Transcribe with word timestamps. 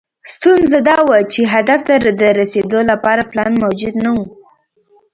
ستونزه 0.33 0.77
دا 0.89 0.97
وه 1.07 1.19
چې 1.33 1.41
هدف 1.53 1.79
ته 1.87 1.95
د 2.21 2.23
رسېدو 2.39 2.79
لپاره 2.91 3.21
پلان 3.31 3.51
موجود 3.63 3.95
نه 4.03 4.11
و. 4.15 4.17